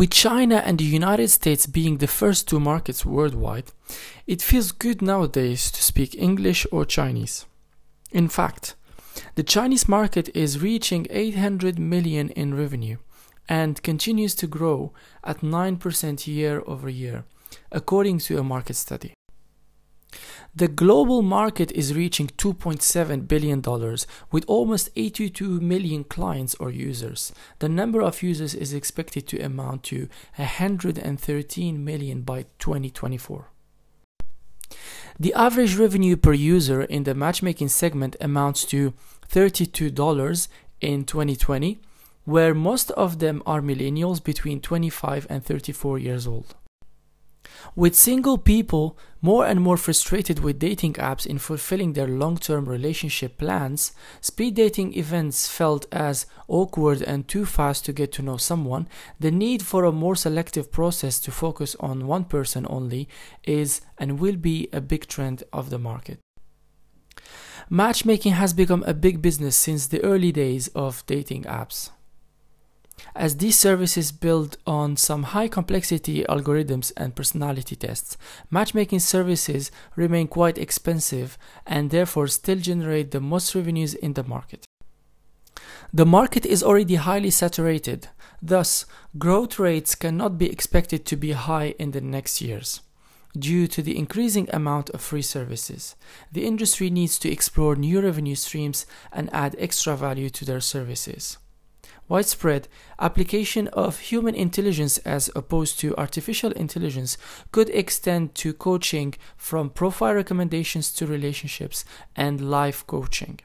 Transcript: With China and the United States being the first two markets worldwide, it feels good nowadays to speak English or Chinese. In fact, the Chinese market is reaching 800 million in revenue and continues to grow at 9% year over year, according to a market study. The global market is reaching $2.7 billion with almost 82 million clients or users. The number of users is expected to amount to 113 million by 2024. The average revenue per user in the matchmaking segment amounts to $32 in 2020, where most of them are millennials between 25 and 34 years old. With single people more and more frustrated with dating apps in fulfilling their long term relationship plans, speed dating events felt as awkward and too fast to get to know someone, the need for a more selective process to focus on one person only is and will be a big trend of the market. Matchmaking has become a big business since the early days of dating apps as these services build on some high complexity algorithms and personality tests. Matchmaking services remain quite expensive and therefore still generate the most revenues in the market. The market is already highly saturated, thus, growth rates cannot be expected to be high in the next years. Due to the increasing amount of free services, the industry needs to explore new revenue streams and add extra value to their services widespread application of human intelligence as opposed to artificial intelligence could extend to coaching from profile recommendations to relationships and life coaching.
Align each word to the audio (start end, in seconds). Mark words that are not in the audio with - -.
With 0.00 0.12
China 0.12 0.62
and 0.64 0.78
the 0.78 0.84
United 0.84 1.28
States 1.28 1.66
being 1.66 1.98
the 1.98 2.06
first 2.06 2.48
two 2.48 2.58
markets 2.58 3.04
worldwide, 3.04 3.70
it 4.26 4.40
feels 4.40 4.72
good 4.72 5.02
nowadays 5.02 5.70
to 5.72 5.82
speak 5.82 6.14
English 6.14 6.66
or 6.72 6.86
Chinese. 6.86 7.44
In 8.10 8.26
fact, 8.30 8.76
the 9.34 9.42
Chinese 9.42 9.90
market 9.90 10.30
is 10.34 10.62
reaching 10.62 11.06
800 11.10 11.78
million 11.78 12.30
in 12.30 12.54
revenue 12.54 12.96
and 13.46 13.82
continues 13.82 14.34
to 14.36 14.46
grow 14.46 14.94
at 15.22 15.42
9% 15.42 16.26
year 16.26 16.62
over 16.66 16.88
year, 16.88 17.24
according 17.70 18.20
to 18.20 18.38
a 18.38 18.42
market 18.42 18.76
study. 18.76 19.12
The 20.54 20.66
global 20.66 21.22
market 21.22 21.70
is 21.72 21.94
reaching 21.94 22.26
$2.7 22.26 23.28
billion 23.28 23.62
with 24.32 24.44
almost 24.48 24.90
82 24.96 25.60
million 25.60 26.02
clients 26.02 26.56
or 26.56 26.70
users. 26.70 27.32
The 27.60 27.68
number 27.68 28.00
of 28.02 28.22
users 28.22 28.54
is 28.54 28.72
expected 28.72 29.28
to 29.28 29.40
amount 29.40 29.84
to 29.84 30.08
113 30.36 31.84
million 31.84 32.22
by 32.22 32.46
2024. 32.58 33.48
The 35.20 35.34
average 35.34 35.76
revenue 35.76 36.16
per 36.16 36.32
user 36.32 36.82
in 36.82 37.04
the 37.04 37.14
matchmaking 37.14 37.68
segment 37.68 38.16
amounts 38.20 38.64
to 38.66 38.92
$32 39.30 40.48
in 40.80 41.04
2020, 41.04 41.78
where 42.24 42.54
most 42.54 42.90
of 42.92 43.20
them 43.20 43.42
are 43.46 43.60
millennials 43.60 44.22
between 44.22 44.60
25 44.60 45.26
and 45.30 45.44
34 45.44 45.98
years 45.98 46.26
old. 46.26 46.56
With 47.76 47.94
single 47.94 48.38
people 48.38 48.96
more 49.22 49.46
and 49.46 49.60
more 49.60 49.76
frustrated 49.76 50.38
with 50.38 50.58
dating 50.58 50.94
apps 50.94 51.26
in 51.26 51.38
fulfilling 51.38 51.92
their 51.92 52.06
long 52.06 52.36
term 52.36 52.66
relationship 52.66 53.38
plans, 53.38 53.92
speed 54.20 54.54
dating 54.54 54.96
events 54.96 55.48
felt 55.48 55.86
as 55.92 56.26
awkward 56.48 57.02
and 57.02 57.28
too 57.28 57.44
fast 57.44 57.84
to 57.84 57.92
get 57.92 58.12
to 58.12 58.22
know 58.22 58.36
someone, 58.36 58.88
the 59.18 59.30
need 59.30 59.62
for 59.62 59.84
a 59.84 59.92
more 59.92 60.16
selective 60.16 60.72
process 60.72 61.20
to 61.20 61.30
focus 61.30 61.76
on 61.80 62.06
one 62.06 62.24
person 62.24 62.66
only 62.70 63.08
is 63.44 63.80
and 63.98 64.18
will 64.18 64.36
be 64.36 64.68
a 64.72 64.80
big 64.80 65.06
trend 65.06 65.42
of 65.52 65.70
the 65.70 65.78
market. 65.78 66.18
Matchmaking 67.68 68.32
has 68.32 68.52
become 68.52 68.82
a 68.86 68.94
big 68.94 69.22
business 69.22 69.56
since 69.56 69.86
the 69.86 70.02
early 70.02 70.32
days 70.32 70.68
of 70.68 71.04
dating 71.06 71.44
apps 71.44 71.90
as 73.14 73.36
these 73.36 73.58
services 73.58 74.12
build 74.12 74.56
on 74.66 74.96
some 74.96 75.24
high 75.34 75.48
complexity 75.48 76.24
algorithms 76.24 76.92
and 76.96 77.14
personality 77.14 77.76
tests. 77.76 78.16
Matchmaking 78.50 79.00
services 79.00 79.70
remain 79.96 80.28
quite 80.28 80.58
expensive 80.58 81.38
and 81.66 81.90
therefore 81.90 82.28
still 82.28 82.58
generate 82.58 83.10
the 83.10 83.20
most 83.20 83.54
revenues 83.54 83.94
in 83.94 84.14
the 84.14 84.24
market. 84.24 84.64
The 85.92 86.06
market 86.06 86.46
is 86.46 86.62
already 86.62 86.94
highly 86.94 87.30
saturated, 87.30 88.08
thus, 88.40 88.86
growth 89.18 89.58
rates 89.58 89.96
cannot 89.96 90.38
be 90.38 90.50
expected 90.50 91.04
to 91.06 91.16
be 91.16 91.32
high 91.32 91.74
in 91.80 91.90
the 91.90 92.00
next 92.00 92.40
years. 92.40 92.80
Due 93.36 93.66
to 93.68 93.82
the 93.82 93.96
increasing 93.96 94.48
amount 94.52 94.90
of 94.90 95.00
free 95.00 95.22
services, 95.22 95.96
the 96.32 96.46
industry 96.46 96.90
needs 96.90 97.18
to 97.18 97.30
explore 97.30 97.76
new 97.76 98.00
revenue 98.00 98.34
streams 98.34 98.86
and 99.12 99.30
add 99.32 99.56
extra 99.58 99.96
value 99.96 100.30
to 100.30 100.44
their 100.44 100.60
services 100.60 101.38
widespread 102.08 102.68
application 102.98 103.68
of 103.68 103.98
human 103.98 104.34
intelligence 104.34 104.98
as 104.98 105.30
opposed 105.34 105.78
to 105.80 105.96
artificial 105.96 106.52
intelligence 106.52 107.16
could 107.52 107.70
extend 107.70 108.34
to 108.34 108.52
coaching 108.52 109.14
from 109.36 109.70
profile 109.70 110.14
recommendations 110.14 110.92
to 110.92 111.06
relationships 111.06 111.84
and 112.16 112.50
life 112.50 112.86
coaching. 112.86 113.40